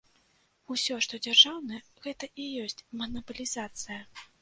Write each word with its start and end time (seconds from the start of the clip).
Усё, 0.75 0.97
што 1.09 1.19
дзяржаўнае, 1.27 1.81
гэта 2.09 2.33
і 2.47 2.51
ёсць 2.65 2.83
манапалізацыя. 3.03 4.05